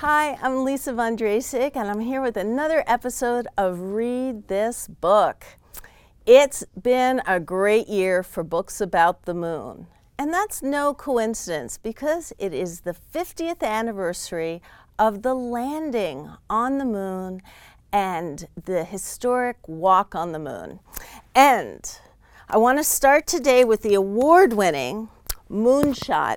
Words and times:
Hi, 0.00 0.36
I'm 0.42 0.62
Lisa 0.62 0.92
Von 0.92 1.16
and 1.18 1.88
I'm 1.88 2.00
here 2.00 2.20
with 2.20 2.36
another 2.36 2.84
episode 2.86 3.48
of 3.56 3.80
Read 3.80 4.46
This 4.46 4.88
Book. 4.88 5.42
It's 6.26 6.62
been 6.78 7.22
a 7.26 7.40
great 7.40 7.88
year 7.88 8.22
for 8.22 8.44
books 8.44 8.82
about 8.82 9.24
the 9.24 9.32
moon. 9.32 9.86
And 10.18 10.34
that's 10.34 10.62
no 10.62 10.92
coincidence 10.92 11.78
because 11.78 12.34
it 12.38 12.52
is 12.52 12.80
the 12.80 12.94
50th 13.14 13.62
anniversary 13.62 14.60
of 14.98 15.22
the 15.22 15.32
landing 15.32 16.30
on 16.50 16.76
the 16.76 16.84
moon 16.84 17.40
and 17.90 18.48
the 18.66 18.84
historic 18.84 19.56
walk 19.66 20.14
on 20.14 20.32
the 20.32 20.38
moon. 20.38 20.78
And 21.34 21.90
I 22.50 22.58
want 22.58 22.78
to 22.78 22.84
start 22.84 23.26
today 23.26 23.64
with 23.64 23.80
the 23.80 23.94
award 23.94 24.52
winning 24.52 25.08
Moonshot 25.50 26.36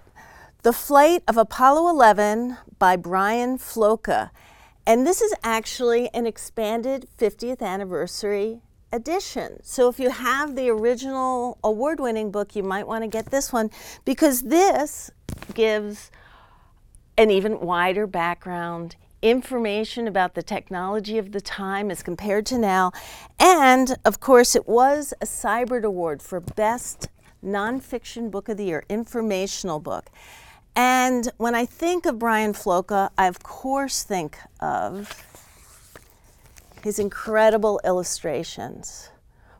The 0.61 0.73
Flight 0.73 1.23
of 1.25 1.37
Apollo 1.37 1.87
11 1.87 2.57
by 2.79 2.97
Brian 2.97 3.57
Floca. 3.57 4.29
And 4.85 5.07
this 5.07 5.21
is 5.21 5.33
actually 5.41 6.13
an 6.13 6.27
expanded 6.27 7.07
50th 7.17 7.61
anniversary 7.61 8.59
edition. 8.91 9.61
So 9.63 9.87
if 9.87 10.01
you 10.01 10.09
have 10.09 10.57
the 10.57 10.69
original 10.69 11.57
award 11.63 12.01
winning 12.01 12.29
book, 12.29 12.57
you 12.57 12.63
might 12.63 12.85
want 12.85 13.05
to 13.05 13.07
get 13.07 13.27
this 13.27 13.53
one 13.53 13.71
because 14.03 14.41
this 14.41 15.09
gives 15.53 16.11
an 17.17 17.31
even 17.31 17.61
wider 17.61 18.05
background 18.05 18.97
information 19.21 20.09
about 20.09 20.35
the 20.35 20.43
technology 20.43 21.17
of 21.17 21.31
the 21.31 21.39
time 21.39 21.89
as 21.89 22.03
compared 22.03 22.45
to 22.47 22.57
now. 22.57 22.91
And 23.39 23.95
of 24.03 24.19
course, 24.19 24.57
it 24.57 24.67
was 24.67 25.13
a 25.21 25.25
Sibert 25.25 25.85
Award 25.85 26.21
for 26.21 26.41
Best 26.41 27.07
Nonfiction 27.41 28.29
Book 28.29 28.49
of 28.49 28.57
the 28.57 28.65
Year, 28.65 28.83
informational 28.89 29.79
book. 29.79 30.09
And 30.79 31.29
when 31.35 31.55
I 31.55 31.65
think 31.65 32.05
of 32.05 32.19
Brian 32.19 32.53
Floca, 32.53 33.09
I 33.17 33.27
of 33.27 33.43
course 33.43 34.01
think 34.01 34.37
of 34.61 35.25
his 36.81 36.99
incredible 36.99 37.81
illustrations. 37.83 39.09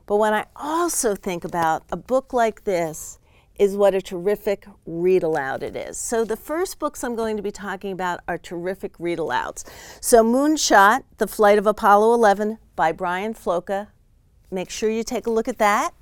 But 0.05 0.15
when 0.15 0.33
I 0.33 0.45
also 0.55 1.15
think 1.15 1.43
about 1.43 1.83
a 1.91 1.97
book 1.97 2.31
like 2.31 2.63
this, 2.63 3.19
is 3.57 3.75
what 3.75 3.93
a 3.93 4.01
terrific 4.01 4.65
read 4.85 5.21
aloud 5.21 5.61
it 5.61 5.75
is. 5.75 5.97
So, 5.97 6.23
the 6.23 6.37
first 6.37 6.79
books 6.79 7.03
I'm 7.03 7.17
going 7.17 7.35
to 7.35 7.43
be 7.43 7.51
talking 7.51 7.91
about 7.91 8.21
are 8.25 8.37
terrific 8.37 8.93
read 8.97 9.19
alouds. 9.19 9.65
So, 9.99 10.23
Moonshot, 10.23 11.03
The 11.17 11.27
Flight 11.27 11.57
of 11.57 11.67
Apollo 11.67 12.13
11 12.13 12.59
by 12.77 12.93
Brian 12.93 13.33
Floca. 13.33 13.87
Make 14.49 14.69
sure 14.69 14.89
you 14.89 15.03
take 15.03 15.27
a 15.27 15.29
look 15.29 15.49
at 15.49 15.57
that. 15.57 15.93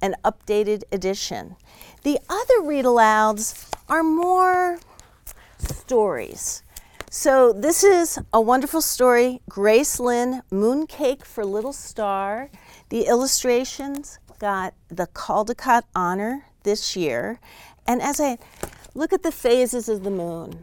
An 0.00 0.14
updated 0.24 0.84
edition. 0.90 1.56
The 2.04 2.18
other 2.30 2.62
read 2.62 2.86
alouds 2.86 3.66
are 3.90 4.04
more 4.04 4.78
stories. 5.58 6.62
So, 7.10 7.52
this 7.52 7.82
is 7.82 8.20
a 8.32 8.40
wonderful 8.40 8.82
story 8.82 9.40
Grace 9.48 9.98
Lin, 9.98 10.42
Mooncake 10.48 11.24
for 11.24 11.44
Little 11.44 11.72
Star. 11.72 12.50
The 12.90 13.06
illustrations 13.06 14.20
got 14.38 14.74
the 14.88 15.08
Caldecott 15.08 15.82
Honor 15.96 16.46
this 16.62 16.94
year. 16.94 17.40
And 17.84 18.00
as 18.00 18.20
I 18.20 18.38
look 18.94 19.12
at 19.12 19.24
the 19.24 19.32
phases 19.32 19.88
of 19.88 20.04
the 20.04 20.10
moon, 20.10 20.62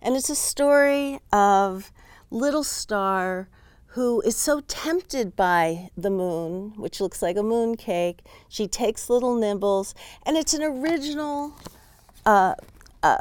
and 0.00 0.16
it's 0.16 0.30
a 0.30 0.34
story 0.34 1.20
of 1.30 1.92
little 2.30 2.64
star 2.64 3.48
who 3.88 4.22
is 4.22 4.36
so 4.36 4.60
tempted 4.60 5.36
by 5.36 5.90
the 5.98 6.10
moon, 6.10 6.72
which 6.76 6.98
looks 6.98 7.20
like 7.20 7.36
a 7.36 7.42
moon 7.42 7.76
cake. 7.76 8.20
She 8.48 8.66
takes 8.66 9.10
little 9.10 9.36
nibbles, 9.36 9.94
and 10.24 10.36
it's 10.36 10.54
an 10.54 10.62
original 10.62 11.52
uh, 12.26 12.54
uh, 13.02 13.18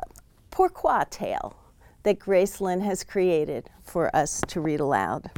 pourquoi 0.51 1.05
tale 1.09 1.55
that 2.03 2.19
Grace 2.19 2.59
Lin 2.61 2.81
has 2.81 3.03
created 3.03 3.69
for 3.83 4.13
us 4.15 4.41
to 4.47 4.61
read 4.61 4.79
aloud. 4.79 5.29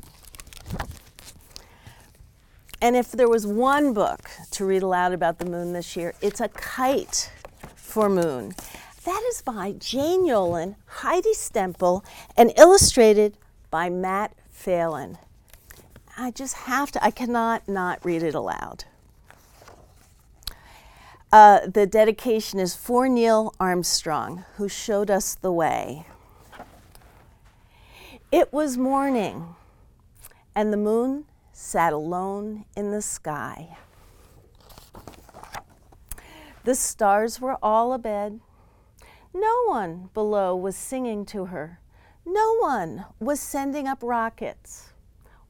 And 2.81 2.95
if 2.95 3.11
there 3.11 3.29
was 3.29 3.47
one 3.47 3.93
book 3.93 4.29
to 4.51 4.65
read 4.65 4.83
aloud 4.83 5.13
about 5.13 5.39
the 5.39 5.45
moon 5.45 5.73
this 5.73 5.95
year, 5.95 6.13
it's 6.21 6.41
A 6.41 6.49
Kite 6.49 7.31
for 7.75 8.09
Moon. 8.09 8.53
That 9.05 9.23
is 9.29 9.41
by 9.41 9.73
Jane 9.73 10.27
Yolen, 10.27 10.75
Heidi 10.85 11.33
Stemple, 11.33 12.03
and 12.35 12.51
illustrated 12.57 13.37
by 13.69 13.89
Matt 13.89 14.35
Phelan. 14.51 15.17
I 16.17 16.31
just 16.31 16.55
have 16.55 16.91
to, 16.91 17.03
I 17.03 17.11
cannot 17.11 17.67
not 17.67 18.03
read 18.03 18.23
it 18.23 18.35
aloud. 18.35 18.85
Uh, 21.31 21.67
the 21.67 21.85
dedication 21.85 22.59
is 22.59 22.75
for 22.75 23.09
Neil 23.09 23.53
Armstrong, 23.59 24.45
who 24.55 24.69
showed 24.69 25.09
us 25.09 25.35
the 25.35 25.51
way. 25.51 26.05
It 28.31 28.53
was 28.53 28.77
morning, 28.77 29.55
and 30.55 30.71
the 30.71 30.77
moon 30.77 31.25
sat 31.51 31.93
alone 31.93 32.65
in 32.75 32.91
the 32.91 33.01
sky. 33.01 33.77
The 36.63 36.75
stars 36.75 37.39
were 37.39 37.57
all 37.61 37.93
abed. 37.93 38.39
No 39.33 39.63
one 39.65 40.09
below 40.13 40.55
was 40.55 40.75
singing 40.75 41.25
to 41.27 41.45
her. 41.45 41.79
No 42.25 42.55
one 42.55 43.05
was 43.19 43.39
sending 43.39 43.87
up 43.87 43.99
rockets 44.01 44.93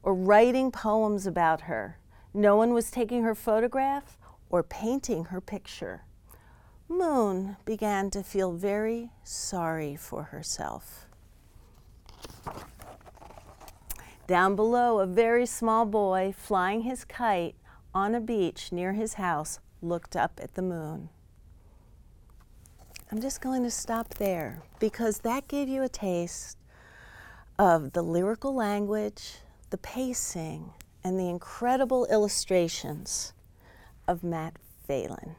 or 0.02 0.14
writing 0.14 0.70
poems 0.70 1.26
about 1.26 1.62
her. 1.62 1.98
No 2.34 2.56
one 2.56 2.74
was 2.74 2.90
taking 2.90 3.22
her 3.22 3.34
photograph 3.34 4.18
or 4.50 4.62
painting 4.62 5.26
her 5.26 5.40
picture. 5.40 6.02
Moon 6.88 7.56
began 7.64 8.10
to 8.10 8.22
feel 8.22 8.52
very 8.52 9.10
sorry 9.24 9.96
for 9.96 10.24
herself. 10.24 11.06
Down 14.26 14.56
below, 14.56 14.98
a 14.98 15.06
very 15.06 15.46
small 15.46 15.84
boy 15.84 16.34
flying 16.36 16.82
his 16.82 17.04
kite 17.04 17.54
on 17.94 18.14
a 18.14 18.20
beach 18.20 18.72
near 18.72 18.92
his 18.92 19.14
house 19.14 19.60
looked 19.80 20.16
up 20.16 20.40
at 20.42 20.54
the 20.54 20.62
moon. 20.62 21.08
I'm 23.10 23.20
just 23.20 23.40
going 23.40 23.62
to 23.62 23.70
stop 23.70 24.14
there 24.14 24.62
because 24.80 25.18
that 25.18 25.46
gave 25.46 25.68
you 25.68 25.82
a 25.82 25.88
taste 25.88 26.58
of 27.58 27.92
the 27.92 28.02
lyrical 28.02 28.54
language, 28.54 29.36
the 29.70 29.78
pacing, 29.78 30.72
and 31.04 31.18
the 31.18 31.28
incredible 31.28 32.06
illustrations 32.06 33.32
of 34.06 34.22
Matt 34.22 34.56
Phelan. 34.86 35.36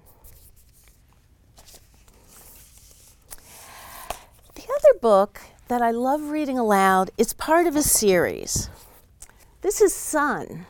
The 4.55 4.63
other 4.63 4.99
book 5.01 5.41
that 5.67 5.81
I 5.81 5.91
love 5.91 6.29
reading 6.29 6.57
aloud 6.57 7.11
is 7.17 7.33
part 7.33 7.67
of 7.67 7.75
a 7.75 7.81
series. 7.81 8.69
This 9.61 9.81
is 9.81 9.93
Sun. 9.93 10.65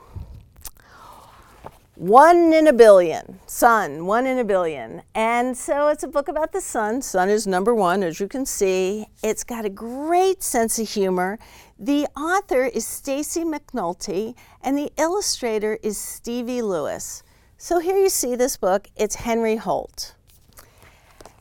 One 1.97 2.53
in 2.53 2.67
a 2.67 2.73
billion. 2.73 3.39
Sun, 3.47 4.05
one 4.05 4.27
in 4.27 4.37
a 4.37 4.43
billion. 4.43 5.01
And 5.15 5.57
so 5.57 5.87
it's 5.87 6.03
a 6.03 6.07
book 6.07 6.27
about 6.27 6.51
the 6.51 6.61
sun. 6.61 7.01
Sun 7.01 7.29
is 7.29 7.47
number 7.47 7.73
one, 7.73 8.03
as 8.03 8.19
you 8.19 8.27
can 8.27 8.45
see. 8.45 9.07
It's 9.23 9.43
got 9.43 9.65
a 9.65 9.69
great 9.69 10.43
sense 10.43 10.77
of 10.77 10.87
humor. 10.87 11.39
The 11.79 12.05
author 12.15 12.65
is 12.65 12.85
Stacy 12.85 13.43
McAnulty, 13.43 14.35
and 14.61 14.77
the 14.77 14.91
illustrator 14.99 15.79
is 15.81 15.97
Stevie 15.97 16.61
Lewis. 16.61 17.23
So 17.59 17.79
here 17.79 17.97
you 17.97 18.09
see 18.09 18.35
this 18.35 18.55
book. 18.55 18.87
It's 18.95 19.15
Henry 19.15 19.55
Holt. 19.55 20.13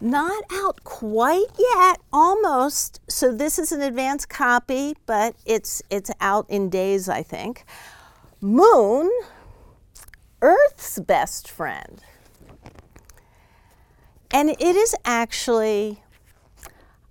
Not 0.00 0.44
out 0.50 0.82
quite 0.82 1.46
yet, 1.58 2.00
almost. 2.10 3.00
So 3.06 3.32
this 3.32 3.58
is 3.58 3.70
an 3.70 3.82
advanced 3.82 4.30
copy, 4.30 4.94
but 5.04 5.34
it's 5.44 5.82
it's 5.90 6.10
out 6.20 6.46
in 6.48 6.70
days, 6.70 7.10
I 7.10 7.22
think. 7.22 7.66
Moon, 8.40 9.10
Earth's 10.40 10.98
best 11.00 11.50
friend. 11.50 12.02
And 14.30 14.50
it 14.50 14.60
is 14.60 14.94
actually 15.04 16.02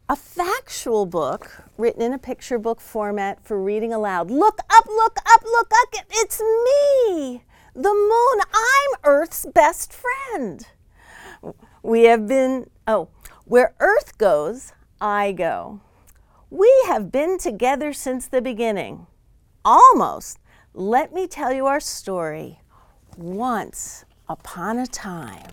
a 0.10 0.16
factual 0.16 1.06
book 1.06 1.64
written 1.78 2.02
in 2.02 2.14
a 2.14 2.20
picture 2.20 2.58
book 2.58 2.82
format 2.82 3.44
for 3.44 3.62
reading 3.62 3.94
aloud. 3.94 4.32
Look 4.32 4.60
up, 4.70 4.86
look 4.88 5.18
up, 5.28 5.44
look 5.44 5.72
up. 5.82 6.06
It's 6.10 6.40
me, 6.40 7.44
the 7.74 7.94
moon. 7.94 8.35
Earth's 9.36 9.46
best 9.54 9.92
friend. 9.92 10.66
We 11.84 12.04
have 12.04 12.26
been 12.26 12.70
Oh, 12.88 13.10
where 13.44 13.76
Earth 13.82 14.18
goes, 14.18 14.72
I 15.02 15.34
go. 15.34 15.82
We 16.50 16.72
have 16.88 17.12
been 17.12 17.38
together 17.38 17.92
since 17.92 18.28
the 18.28 18.42
beginning. 18.42 19.08
Almost. 19.66 20.40
Let 20.74 21.14
me 21.14 21.28
tell 21.28 21.52
you 21.52 21.66
our 21.66 21.82
story. 21.82 22.62
Once 23.18 24.06
upon 24.30 24.80
a 24.80 24.88
time. 24.88 25.52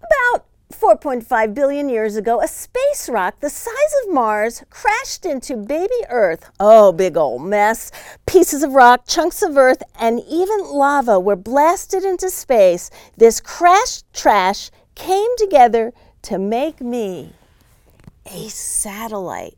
About 0.00 0.46
4.5 0.80 1.54
billion 1.54 1.88
years 1.88 2.16
ago, 2.16 2.40
a 2.40 2.48
space 2.48 3.08
rock 3.08 3.40
the 3.40 3.50
size 3.50 3.94
of 4.04 4.12
Mars 4.12 4.64
crashed 4.70 5.24
into 5.24 5.56
baby 5.56 5.94
Earth. 6.08 6.50
Oh, 6.60 6.92
big 6.92 7.16
old 7.16 7.42
mess. 7.42 7.90
Pieces 8.26 8.62
of 8.62 8.72
rock, 8.72 9.06
chunks 9.06 9.42
of 9.42 9.56
earth, 9.56 9.82
and 9.98 10.20
even 10.28 10.64
lava 10.64 11.18
were 11.20 11.36
blasted 11.36 12.04
into 12.04 12.28
space. 12.30 12.90
This 13.16 13.40
crashed 13.40 14.04
trash 14.12 14.70
came 14.94 15.30
together 15.38 15.92
to 16.22 16.38
make 16.38 16.80
me. 16.80 17.32
a 18.26 18.48
satellite. 18.48 19.56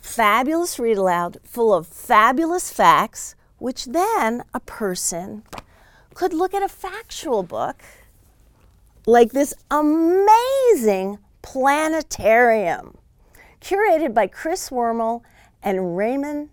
Fabulous 0.00 0.78
read 0.78 0.98
aloud, 0.98 1.38
full 1.44 1.72
of 1.74 1.86
fabulous 1.86 2.72
facts, 2.72 3.34
which 3.58 3.84
then 3.86 4.42
a 4.54 4.60
person 4.60 5.42
could 6.14 6.32
look 6.32 6.54
at 6.54 6.62
a 6.62 6.68
factual 6.68 7.42
book 7.42 7.82
like 9.06 9.32
this 9.32 9.54
amazing 9.70 11.18
planetarium 11.42 12.96
curated 13.60 14.14
by 14.14 14.26
Chris 14.26 14.70
Wormell 14.70 15.22
and 15.62 15.96
Raman 15.96 16.50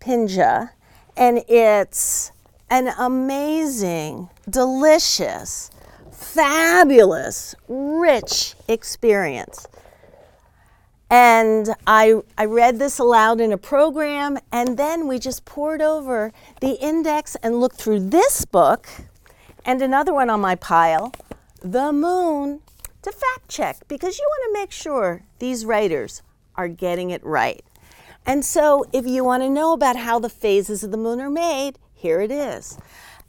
Prinja. 0.00 0.70
And 1.16 1.42
it's 1.48 2.32
an 2.70 2.88
amazing, 2.98 4.30
delicious, 4.48 5.70
fabulous, 6.10 7.54
rich 7.68 8.54
experience. 8.68 9.66
And 11.10 11.68
I, 11.86 12.20
I 12.36 12.46
read 12.46 12.78
this 12.78 12.98
aloud 12.98 13.40
in 13.40 13.52
a 13.52 13.58
program, 13.58 14.38
and 14.50 14.76
then 14.76 15.06
we 15.06 15.18
just 15.18 15.44
poured 15.44 15.80
over 15.80 16.32
the 16.60 16.72
index 16.82 17.36
and 17.36 17.60
looked 17.60 17.76
through 17.76 18.08
this 18.08 18.44
book 18.44 18.88
and 19.64 19.80
another 19.80 20.12
one 20.12 20.30
on 20.30 20.40
my 20.40 20.54
pile, 20.54 21.12
The 21.60 21.92
Moon, 21.92 22.60
to 23.02 23.12
fact 23.12 23.48
check 23.48 23.86
because 23.88 24.18
you 24.18 24.26
want 24.26 24.54
to 24.54 24.60
make 24.60 24.72
sure 24.72 25.22
these 25.38 25.64
writers 25.64 26.22
are 26.56 26.68
getting 26.68 27.10
it 27.10 27.24
right. 27.24 27.64
And 28.26 28.44
so, 28.44 28.86
if 28.92 29.06
you 29.06 29.22
want 29.24 29.42
to 29.42 29.50
know 29.50 29.74
about 29.74 29.96
how 29.96 30.18
the 30.18 30.30
phases 30.30 30.82
of 30.82 30.90
the 30.90 30.96
moon 30.96 31.20
are 31.20 31.30
made, 31.30 31.78
here 31.92 32.20
it 32.20 32.30
is. 32.30 32.78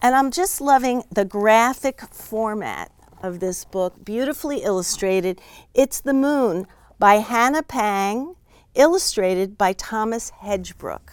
And 0.01 0.15
I'm 0.15 0.31
just 0.31 0.61
loving 0.61 1.03
the 1.11 1.25
graphic 1.25 2.01
format 2.13 2.91
of 3.21 3.39
this 3.39 3.65
book, 3.65 4.05
beautifully 4.05 4.59
illustrated. 4.59 5.41
It's 5.73 5.99
The 5.99 6.13
Moon 6.13 6.67
by 6.99 7.15
Hannah 7.15 7.63
Pang, 7.63 8.35
illustrated 8.75 9.57
by 9.57 9.73
Thomas 9.73 10.31
Hegbrook. 10.41 11.09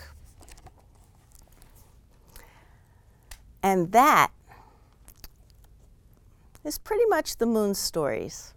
And 3.63 3.93
that 3.93 4.31
is 6.65 6.79
pretty 6.79 7.05
much 7.07 7.37
the 7.37 7.47
moon 7.47 7.75
stories. 7.75 8.55